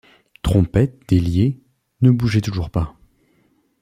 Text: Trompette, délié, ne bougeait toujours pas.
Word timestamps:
Trompette, 0.41 0.97
délié, 1.07 1.61
ne 2.01 2.09
bougeait 2.09 2.41
toujours 2.41 2.71
pas. 2.71 2.95